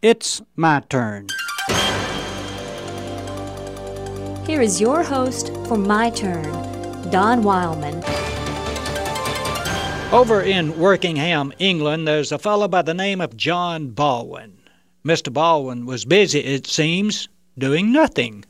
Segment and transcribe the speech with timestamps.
[0.00, 1.26] It's my turn.
[4.46, 6.44] Here is your host for My Turn,
[7.10, 8.04] Don Wildman.
[10.12, 14.60] Over in Wokingham, England, there's a fellow by the name of John Baldwin.
[15.04, 15.32] Mr.
[15.32, 17.28] Baldwin was busy, it seems,
[17.58, 18.44] doing nothing.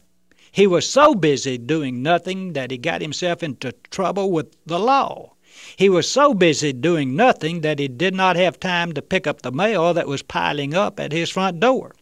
[0.52, 5.32] He was so busy doing nothing that he got himself into trouble with the law.
[5.74, 9.42] He was so busy doing nothing that he did not have time to pick up
[9.42, 11.96] the mail that was piling up at his front door.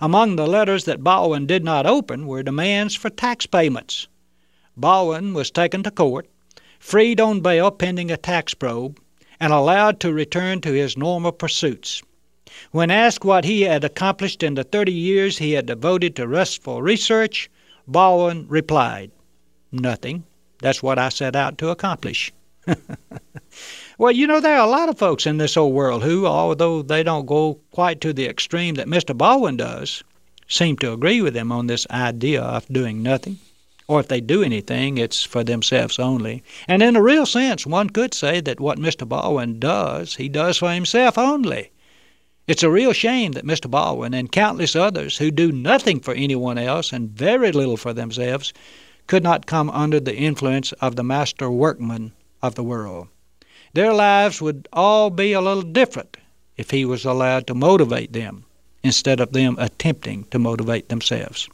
[0.00, 4.06] Among the letters that Baldwin did not open were demands for tax payments.
[4.76, 6.28] Baldwin was taken to court,
[6.78, 9.00] freed on bail pending a tax probe,
[9.40, 12.00] and allowed to return to his normal pursuits.
[12.70, 16.80] When asked what he had accomplished in the 30 years he had devoted to restful
[16.80, 17.50] research,
[17.88, 19.10] Baldwin replied,
[19.72, 20.22] Nothing.
[20.60, 22.32] That's what I set out to accomplish.
[23.98, 26.82] well, you know, there are a lot of folks in this old world who, although
[26.82, 29.16] they don't go quite to the extreme that Mr.
[29.16, 30.02] Baldwin does,
[30.48, 33.38] seem to agree with him on this idea of doing nothing.
[33.86, 36.42] Or if they do anything, it's for themselves only.
[36.66, 39.06] And in a real sense, one could say that what Mr.
[39.06, 41.70] Baldwin does, he does for himself only.
[42.46, 43.70] It's a real shame that Mr.
[43.70, 48.52] Baldwin and countless others who do nothing for anyone else and very little for themselves
[49.06, 52.12] could not come under the influence of the master workman
[52.44, 53.08] of the world.
[53.72, 56.18] Their lives would all be a little different
[56.58, 58.44] if he was allowed to motivate them
[58.82, 61.48] instead of them attempting to motivate themselves.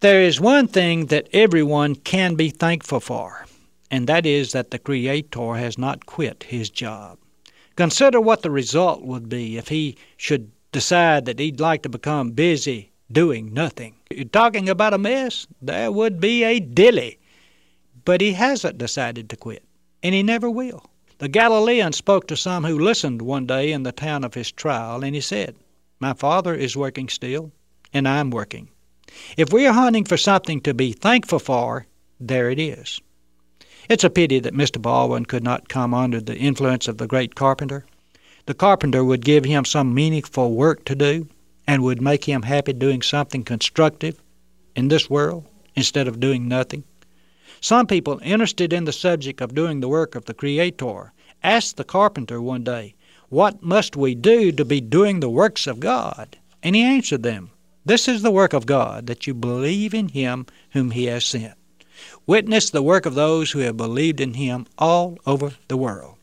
[0.00, 3.46] There is one thing that everyone can be thankful for,
[3.90, 7.18] and that is that the Creator has not quit his job.
[7.74, 12.32] Consider what the result would be if he should decide that he'd like to become
[12.32, 13.94] busy doing nothing.
[14.10, 15.46] You're talking about a mess?
[15.62, 17.18] There would be a dilly.
[18.04, 19.64] But he hasn't decided to quit
[20.02, 20.84] and he never will.
[21.18, 25.02] The Galilean spoke to some who listened one day in the town of his trial,
[25.02, 25.56] and he said,
[25.98, 27.52] My Father is working still,
[27.92, 28.68] and I'm working.
[29.36, 31.86] If we are hunting for something to be thankful for,
[32.20, 33.00] there it is.
[33.88, 34.82] It's a pity that Mr.
[34.82, 37.86] Baldwin could not come under the influence of the great carpenter.
[38.46, 41.28] The carpenter would give him some meaningful work to do
[41.66, 44.20] and would make him happy doing something constructive
[44.74, 46.84] in this world instead of doing nothing.
[47.60, 51.12] Some people interested in the subject of doing the work of the Creator
[51.42, 52.94] asked the carpenter one day,
[53.28, 56.36] What must we do to be doing the works of God?
[56.62, 57.50] And he answered them,
[57.84, 61.54] This is the work of God, that you believe in Him whom He has sent.
[62.26, 66.16] Witness the work of those who have believed in Him all over the world.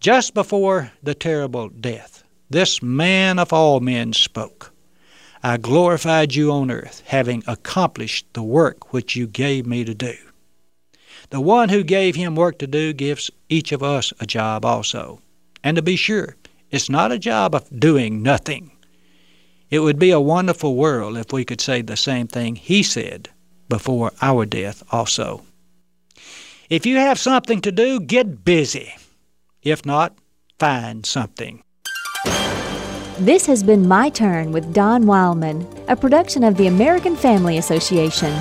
[0.00, 4.72] Just before the terrible death, this man of all men spoke.
[5.42, 10.14] I glorified you on earth, having accomplished the work which you gave me to do.
[11.30, 15.20] The one who gave him work to do gives each of us a job also.
[15.62, 16.36] And to be sure,
[16.70, 18.72] it's not a job of doing nothing.
[19.70, 23.28] It would be a wonderful world if we could say the same thing he said
[23.68, 25.42] before our death also.
[26.68, 28.94] If you have something to do, get busy.
[29.62, 30.16] If not,
[30.58, 31.62] find something.
[33.18, 38.32] This has been My Turn with Don Wildman, a production of the American Family Association.